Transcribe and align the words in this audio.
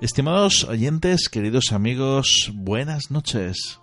Estimados 0.00 0.64
oyentes, 0.64 1.28
queridos 1.28 1.72
amigos, 1.72 2.50
buenas 2.54 3.10
noches. 3.10 3.82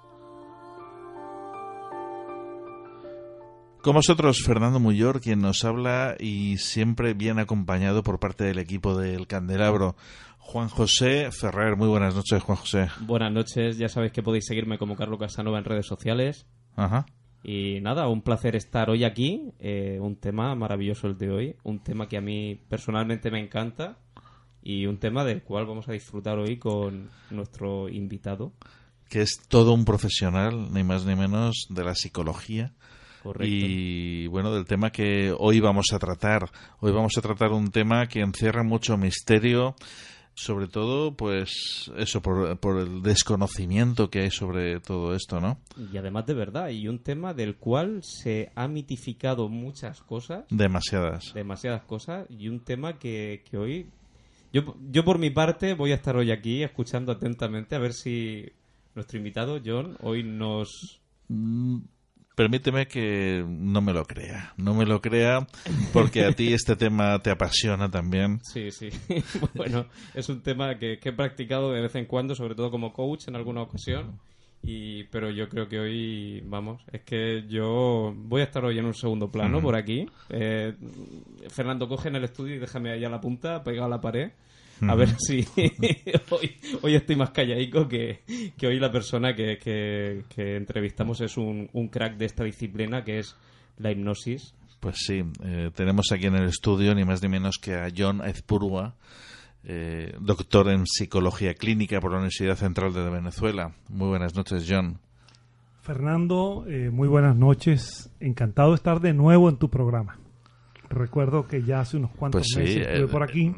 Con 3.83 3.93
vosotros, 3.93 4.41
Fernando 4.43 4.79
Muyor, 4.79 5.21
quien 5.21 5.41
nos 5.41 5.63
habla 5.63 6.15
y 6.19 6.57
siempre 6.57 7.13
bien 7.13 7.37
acompañado 7.37 8.01
por 8.01 8.19
parte 8.19 8.45
del 8.45 8.57
equipo 8.57 8.97
del 8.97 9.27
Candelabro. 9.27 9.95
Juan 10.39 10.69
José 10.69 11.29
Ferrer, 11.31 11.75
muy 11.75 11.87
buenas 11.87 12.15
noches, 12.15 12.41
Juan 12.41 12.57
José. 12.57 12.87
Buenas 13.01 13.31
noches, 13.31 13.77
ya 13.77 13.87
sabéis 13.87 14.11
que 14.11 14.23
podéis 14.23 14.47
seguirme 14.47 14.79
como 14.79 14.95
Carlos 14.95 15.19
Casanova 15.19 15.59
en 15.59 15.65
redes 15.65 15.85
sociales. 15.85 16.47
Ajá. 16.75 17.05
Y 17.43 17.79
nada, 17.81 18.07
un 18.07 18.23
placer 18.23 18.55
estar 18.55 18.89
hoy 18.89 19.03
aquí. 19.03 19.51
Eh, 19.59 19.99
un 20.01 20.15
tema 20.15 20.55
maravilloso 20.55 21.05
el 21.05 21.19
de 21.19 21.29
hoy. 21.29 21.55
Un 21.61 21.83
tema 21.83 22.07
que 22.07 22.17
a 22.17 22.21
mí 22.21 22.55
personalmente 22.67 23.29
me 23.29 23.39
encanta 23.39 23.99
y 24.61 24.85
un 24.85 24.97
tema 24.97 25.23
del 25.23 25.43
cual 25.43 25.65
vamos 25.65 25.87
a 25.87 25.93
disfrutar 25.93 26.37
hoy 26.37 26.57
con 26.57 27.09
nuestro 27.29 27.89
invitado. 27.89 28.53
Que 29.09 29.21
es 29.21 29.39
todo 29.47 29.73
un 29.73 29.85
profesional, 29.85 30.73
ni 30.73 30.83
más 30.83 31.05
ni 31.05 31.15
menos, 31.15 31.67
de 31.69 31.83
la 31.83 31.95
psicología. 31.95 32.73
Correcto. 33.23 33.47
Y 33.47 34.27
bueno, 34.27 34.53
del 34.53 34.65
tema 34.65 34.91
que 34.91 35.33
hoy 35.37 35.59
vamos 35.59 35.87
a 35.93 35.99
tratar. 35.99 36.49
Hoy 36.79 36.91
vamos 36.91 37.17
a 37.17 37.21
tratar 37.21 37.51
un 37.51 37.71
tema 37.71 38.07
que 38.07 38.19
encierra 38.19 38.63
mucho 38.63 38.97
misterio, 38.97 39.75
sobre 40.33 40.67
todo, 40.67 41.15
pues 41.15 41.91
eso, 41.97 42.21
por, 42.21 42.57
por 42.59 42.79
el 42.79 43.01
desconocimiento 43.01 44.09
que 44.09 44.21
hay 44.21 44.31
sobre 44.31 44.79
todo 44.79 45.13
esto, 45.15 45.39
¿no? 45.39 45.59
Y 45.91 45.97
además 45.97 46.25
de 46.25 46.35
verdad, 46.35 46.69
y 46.69 46.87
un 46.87 46.99
tema 46.99 47.33
del 47.33 47.55
cual 47.55 48.01
se 48.03 48.51
ha 48.55 48.67
mitificado 48.67 49.49
muchas 49.49 50.01
cosas. 50.01 50.45
Demasiadas. 50.49 51.33
Demasiadas 51.33 51.83
cosas, 51.83 52.27
y 52.29 52.49
un 52.49 52.59
tema 52.59 52.99
que, 52.99 53.43
que 53.49 53.57
hoy 53.57 53.89
yo, 54.53 54.75
yo 54.89 55.03
por 55.03 55.19
mi 55.19 55.29
parte 55.29 55.73
voy 55.73 55.91
a 55.91 55.95
estar 55.95 56.15
hoy 56.15 56.31
aquí 56.31 56.63
escuchando 56.63 57.11
atentamente 57.11 57.75
a 57.75 57.79
ver 57.79 57.93
si 57.93 58.51
nuestro 58.95 59.17
invitado, 59.17 59.59
John, 59.63 59.97
hoy 60.01 60.23
nos... 60.23 61.01
Mm, 61.27 61.79
permíteme 62.35 62.87
que 62.87 63.43
no 63.47 63.81
me 63.81 63.93
lo 63.93 64.05
crea, 64.05 64.53
no 64.57 64.73
me 64.73 64.85
lo 64.85 65.01
crea 65.01 65.47
porque 65.91 66.23
a 66.23 66.31
ti 66.31 66.53
este 66.53 66.75
tema 66.75 67.19
te 67.21 67.31
apasiona 67.31 67.89
también. 67.89 68.39
Sí, 68.53 68.71
sí. 68.71 68.89
bueno, 69.55 69.87
es 70.13 70.29
un 70.29 70.41
tema 70.41 70.77
que, 70.77 70.99
que 70.99 71.09
he 71.09 71.13
practicado 71.13 71.71
de 71.71 71.81
vez 71.81 71.95
en 71.95 72.05
cuando, 72.05 72.35
sobre 72.35 72.55
todo 72.55 72.71
como 72.71 72.93
coach 72.93 73.27
en 73.27 73.35
alguna 73.35 73.61
ocasión. 73.61 74.19
Y, 74.69 75.05
pero 75.05 75.31
yo 75.31 75.47
creo 75.47 75.69
que 75.69 75.79
hoy, 75.79 76.41
vamos, 76.45 76.81
es 76.91 77.01
que 77.03 77.45
yo 77.47 78.13
voy 78.13 78.41
a 78.41 78.43
estar 78.43 78.65
hoy 78.65 78.77
en 78.77 78.85
un 78.85 78.93
segundo 78.93 79.31
plano 79.31 79.61
por 79.61 79.77
aquí. 79.77 80.05
Eh, 80.29 80.73
Fernando, 81.47 81.87
coge 81.87 82.09
en 82.09 82.17
el 82.17 82.25
estudio 82.25 82.55
y 82.55 82.59
déjame 82.59 82.91
allá 82.91 83.07
la 83.07 83.21
punta, 83.21 83.63
pegado 83.63 83.85
a 83.85 83.89
la 83.89 84.01
pared. 84.01 84.31
A 84.81 84.93
ver 84.93 85.09
si 85.19 85.47
hoy, 86.29 86.57
hoy 86.81 86.95
estoy 86.95 87.15
más 87.15 87.29
calladico 87.31 87.87
que, 87.87 88.19
que 88.57 88.67
hoy 88.67 88.77
la 88.77 88.91
persona 88.91 89.33
que, 89.33 89.57
que, 89.57 90.23
que 90.27 90.57
entrevistamos 90.57 91.21
es 91.21 91.37
un, 91.37 91.69
un 91.71 91.87
crack 91.87 92.17
de 92.17 92.25
esta 92.25 92.43
disciplina 92.43 93.05
que 93.05 93.19
es 93.19 93.37
la 93.77 93.91
hipnosis. 93.91 94.53
Pues 94.81 94.97
sí, 94.97 95.23
eh, 95.45 95.71
tenemos 95.73 96.07
aquí 96.11 96.25
en 96.25 96.35
el 96.35 96.49
estudio 96.49 96.93
ni 96.93 97.05
más 97.05 97.23
ni 97.23 97.29
menos 97.29 97.57
que 97.57 97.73
a 97.73 97.87
John 97.95 98.21
Ezpurua, 98.21 98.95
eh, 99.69 100.15
doctor 100.21 100.69
en 100.69 100.87
psicología 100.87 101.53
clínica 101.53 101.99
por 101.99 102.11
la 102.11 102.19
Universidad 102.19 102.55
Central 102.55 102.93
de 102.93 103.09
Venezuela. 103.09 103.73
Muy 103.89 104.07
buenas 104.07 104.33
noches, 104.33 104.65
John. 104.67 104.97
Fernando, 105.81 106.63
eh, 106.69 106.89
muy 106.89 107.09
buenas 107.09 107.35
noches. 107.35 108.09
Encantado 108.21 108.69
de 108.69 108.75
estar 108.75 109.01
de 109.01 109.13
nuevo 109.13 109.49
en 109.49 109.57
tu 109.57 109.69
programa. 109.69 110.19
Recuerdo 110.89 111.47
que 111.47 111.63
ya 111.63 111.81
hace 111.81 111.97
unos 111.97 112.11
cuantos 112.11 112.43
Pues 112.43 112.47
sí, 112.47 112.59
meses 112.59 112.87
estuve 112.87 113.03
eh, 113.03 113.07
por 113.07 113.23
aquí. 113.23 113.53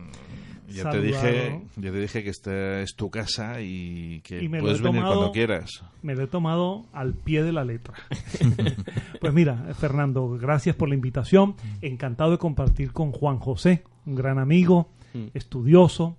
Ya 0.67 0.89
te, 0.89 0.99
dije, 0.99 1.61
ya 1.75 1.91
te 1.91 1.99
dije 1.99 2.23
que 2.23 2.29
esta 2.29 2.81
es 2.81 2.95
tu 2.95 3.11
casa 3.11 3.61
y 3.61 4.21
que 4.21 4.43
Y 4.43 4.49
puedes 4.49 4.81
venir 4.81 5.03
cuando 5.03 5.31
quieras. 5.31 5.83
Me 6.01 6.15
lo 6.15 6.23
he 6.23 6.27
tomado 6.27 6.85
al 6.91 7.13
pie 7.13 7.43
de 7.43 7.51
la 7.51 7.63
letra. 7.63 7.95
pues 9.21 9.33
mira, 9.33 9.73
Fernando, 9.75 10.29
gracias 10.39 10.75
por 10.75 10.89
la 10.89 10.95
invitación. 10.95 11.55
Encantado 11.81 12.31
de 12.31 12.39
compartir 12.39 12.93
con 12.93 13.11
Juan 13.11 13.37
José, 13.37 13.83
un 14.05 14.15
gran 14.15 14.37
amigo, 14.37 14.89
Mm. 15.13 15.27
estudioso 15.33 16.17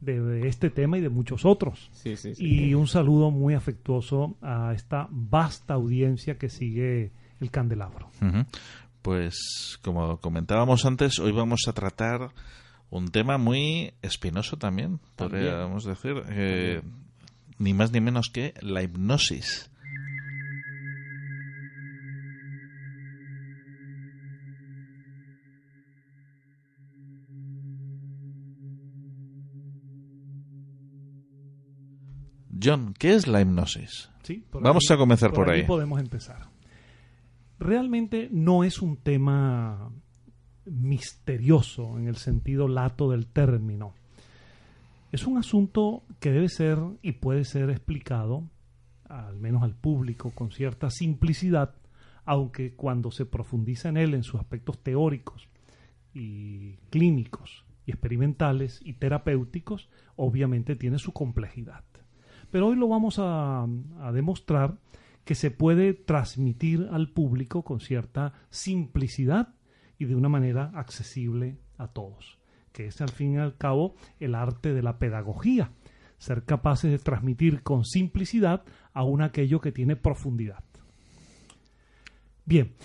de, 0.00 0.20
de 0.20 0.48
este 0.48 0.70
tema 0.70 0.98
y 0.98 1.00
de 1.00 1.08
muchos 1.08 1.44
otros. 1.44 1.90
Sí, 1.92 2.16
sí, 2.16 2.34
sí. 2.34 2.44
Y 2.44 2.74
un 2.74 2.86
saludo 2.86 3.30
muy 3.30 3.54
afectuoso 3.54 4.36
a 4.42 4.72
esta 4.74 5.08
vasta 5.10 5.74
audiencia 5.74 6.36
que 6.36 6.48
sigue 6.48 7.12
el 7.40 7.50
candelabro. 7.50 8.10
Pues 9.02 9.78
como 9.82 10.18
comentábamos 10.18 10.84
antes, 10.86 11.18
hoy 11.18 11.32
vamos 11.32 11.62
a 11.68 11.72
tratar 11.72 12.30
un 12.90 13.08
tema 13.10 13.38
muy 13.38 13.92
espinoso 14.02 14.56
también, 14.56 15.00
También. 15.16 15.44
podríamos 15.44 15.84
decir, 15.84 16.22
eh, 16.28 16.80
ni 17.58 17.74
más 17.74 17.92
ni 17.92 18.00
menos 18.00 18.30
que 18.32 18.54
la 18.60 18.82
hipnosis. 18.82 19.70
John, 32.62 32.94
¿qué 32.98 33.14
es 33.14 33.26
la 33.26 33.40
hipnosis? 33.40 34.10
Sí, 34.22 34.44
por 34.50 34.62
Vamos 34.62 34.90
a 34.90 34.96
comenzar 34.96 35.32
por 35.32 35.50
allí 35.50 35.60
ahí. 35.62 35.66
podemos 35.66 36.00
empezar. 36.00 36.48
Realmente 37.58 38.28
no 38.30 38.64
es 38.64 38.82
un 38.82 38.96
tema 38.96 39.90
misterioso 40.66 41.98
en 41.98 42.08
el 42.08 42.16
sentido 42.16 42.68
lato 42.68 43.10
del 43.10 43.26
término. 43.26 43.94
Es 45.12 45.26
un 45.26 45.38
asunto 45.38 46.02
que 46.20 46.32
debe 46.32 46.48
ser 46.48 46.78
y 47.02 47.12
puede 47.12 47.44
ser 47.44 47.70
explicado, 47.70 48.44
al 49.08 49.36
menos 49.38 49.62
al 49.62 49.74
público, 49.74 50.30
con 50.30 50.50
cierta 50.50 50.90
simplicidad, 50.90 51.74
aunque 52.24 52.74
cuando 52.74 53.10
se 53.10 53.26
profundiza 53.26 53.88
en 53.90 53.96
él 53.96 54.14
en 54.14 54.22
sus 54.22 54.40
aspectos 54.40 54.82
teóricos 54.82 55.48
y 56.14 56.76
clínicos 56.90 57.64
y 57.86 57.92
experimentales 57.92 58.80
y 58.82 58.94
terapéuticos, 58.94 59.88
obviamente 60.16 60.74
tiene 60.74 60.98
su 60.98 61.12
complejidad. 61.12 61.84
Pero 62.54 62.68
hoy 62.68 62.76
lo 62.76 62.86
vamos 62.86 63.18
a, 63.18 63.64
a 63.64 64.12
demostrar 64.12 64.78
que 65.24 65.34
se 65.34 65.50
puede 65.50 65.92
transmitir 65.92 66.88
al 66.92 67.10
público 67.10 67.64
con 67.64 67.80
cierta 67.80 68.32
simplicidad 68.48 69.56
y 69.98 70.04
de 70.04 70.14
una 70.14 70.28
manera 70.28 70.70
accesible 70.72 71.58
a 71.78 71.88
todos. 71.88 72.38
que 72.70 72.86
es 72.86 73.00
al 73.00 73.08
fin 73.08 73.32
y 73.32 73.38
al 73.38 73.56
cabo 73.56 73.96
el 74.20 74.36
arte 74.36 74.72
de 74.72 74.84
la 74.84 75.00
pedagogía, 75.00 75.72
ser 76.18 76.44
capaces 76.44 76.92
de 76.92 77.00
transmitir 77.00 77.64
con 77.64 77.84
simplicidad 77.84 78.62
aún 78.92 79.20
aquello 79.20 79.60
que 79.60 79.72
tiene 79.72 79.96
profundidad. 79.96 80.62
Bien, 82.44 82.76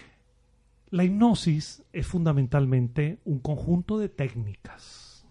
la 0.90 1.04
hipnosis 1.04 1.84
es 1.94 2.08
fundamentalmente 2.08 3.20
un 3.24 3.38
conjunto 3.38 4.00
de 4.00 4.10
técnicas 4.10 5.28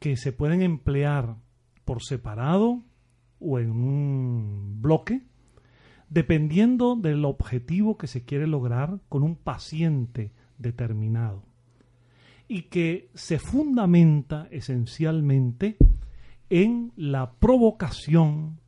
que 0.00 0.16
se 0.16 0.32
pueden 0.32 0.62
emplear 0.62 1.36
por 1.88 2.02
separado 2.02 2.82
o 3.40 3.58
en 3.58 3.70
un 3.70 4.82
bloque, 4.82 5.22
dependiendo 6.10 6.96
del 6.96 7.24
objetivo 7.24 7.96
que 7.96 8.06
se 8.06 8.26
quiere 8.26 8.46
lograr 8.46 9.00
con 9.08 9.22
un 9.22 9.36
paciente 9.36 10.30
determinado 10.58 11.44
y 12.46 12.64
que 12.64 13.08
se 13.14 13.38
fundamenta 13.38 14.48
esencialmente 14.50 15.78
en 16.50 16.92
la 16.94 17.32
provocación 17.32 18.60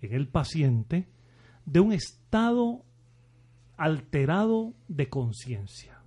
en 0.00 0.14
el 0.14 0.28
paciente 0.28 1.08
de 1.66 1.80
un 1.80 1.92
estado 1.92 2.86
alterado 3.76 4.72
de 4.88 5.10
conciencia 5.10 6.00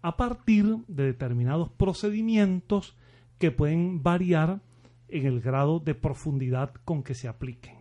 a 0.00 0.16
partir 0.16 0.76
de 0.86 1.06
determinados 1.06 1.70
procedimientos 1.70 2.96
que 3.38 3.50
pueden 3.50 4.04
variar 4.04 4.60
en 5.12 5.26
el 5.26 5.40
grado 5.40 5.80
de 5.80 5.94
profundidad 5.94 6.72
con 6.84 7.02
que 7.02 7.14
se 7.14 7.28
apliquen. 7.28 7.76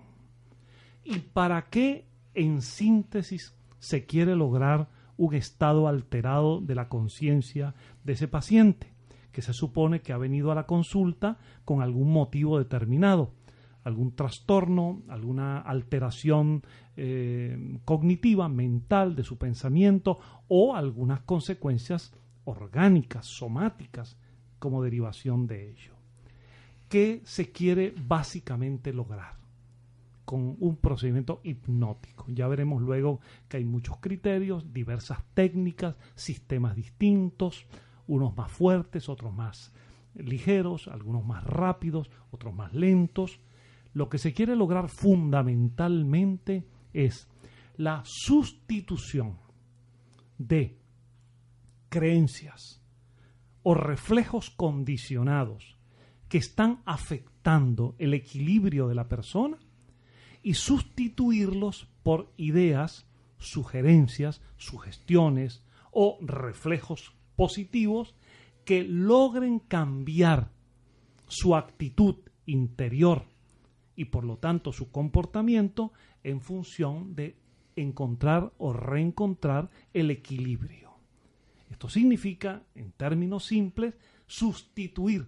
¿Y 1.03 1.19
para 1.19 1.69
qué 1.69 2.07
en 2.33 2.61
síntesis 2.61 3.55
se 3.79 4.05
quiere 4.05 4.35
lograr 4.35 4.89
un 5.17 5.33
estado 5.33 5.87
alterado 5.87 6.61
de 6.61 6.75
la 6.75 6.87
conciencia 6.87 7.75
de 8.03 8.13
ese 8.13 8.27
paciente, 8.27 8.93
que 9.31 9.41
se 9.41 9.53
supone 9.53 10.01
que 10.01 10.13
ha 10.13 10.17
venido 10.17 10.51
a 10.51 10.55
la 10.55 10.65
consulta 10.65 11.37
con 11.65 11.81
algún 11.81 12.11
motivo 12.11 12.57
determinado, 12.57 13.33
algún 13.83 14.15
trastorno, 14.15 15.01
alguna 15.09 15.59
alteración 15.59 16.63
eh, 16.95 17.79
cognitiva, 17.85 18.47
mental 18.49 19.15
de 19.15 19.23
su 19.23 19.37
pensamiento 19.37 20.19
o 20.47 20.75
algunas 20.75 21.21
consecuencias 21.21 22.13
orgánicas, 22.45 23.25
somáticas, 23.25 24.17
como 24.57 24.83
derivación 24.83 25.47
de 25.47 25.71
ello. 25.71 25.98
¿Qué 26.89 27.21
se 27.23 27.51
quiere 27.51 27.93
básicamente 27.95 28.91
lograr? 28.91 29.39
con 30.29 30.57
un 30.59 30.75
procedimiento 30.75 31.41
hipnótico. 31.43 32.27
Ya 32.27 32.47
veremos 32.47 32.83
luego 32.83 33.19
que 33.47 33.57
hay 33.57 33.65
muchos 33.65 33.97
criterios, 33.97 34.71
diversas 34.71 35.23
técnicas, 35.33 35.95
sistemas 36.13 36.75
distintos, 36.75 37.65
unos 38.05 38.37
más 38.37 38.51
fuertes, 38.51 39.09
otros 39.09 39.33
más 39.33 39.73
ligeros, 40.13 40.87
algunos 40.87 41.25
más 41.25 41.43
rápidos, 41.43 42.11
otros 42.29 42.53
más 42.53 42.75
lentos. 42.75 43.39
Lo 43.93 44.07
que 44.07 44.19
se 44.19 44.31
quiere 44.31 44.55
lograr 44.55 44.89
fundamentalmente 44.89 46.67
es 46.93 47.27
la 47.75 48.03
sustitución 48.05 49.39
de 50.37 50.77
creencias 51.89 52.83
o 53.63 53.73
reflejos 53.73 54.51
condicionados 54.51 55.78
que 56.29 56.37
están 56.37 56.81
afectando 56.85 57.95
el 57.97 58.13
equilibrio 58.13 58.87
de 58.87 58.95
la 58.95 59.09
persona 59.09 59.57
y 60.41 60.53
sustituirlos 60.53 61.89
por 62.03 62.31
ideas, 62.37 63.07
sugerencias, 63.39 64.41
sugestiones 64.57 65.63
o 65.91 66.17
reflejos 66.21 67.13
positivos 67.35 68.15
que 68.63 68.83
logren 68.83 69.59
cambiar 69.59 70.51
su 71.27 71.55
actitud 71.55 72.15
interior 72.45 73.25
y 73.95 74.05
por 74.05 74.23
lo 74.23 74.37
tanto 74.37 74.71
su 74.71 74.91
comportamiento 74.91 75.91
en 76.23 76.41
función 76.41 77.15
de 77.15 77.37
encontrar 77.75 78.53
o 78.57 78.71
reencontrar 78.71 79.69
el 79.93 80.11
equilibrio. 80.11 80.89
Esto 81.69 81.89
significa, 81.89 82.63
en 82.75 82.91
términos 82.91 83.45
simples, 83.45 83.95
sustituir 84.27 85.27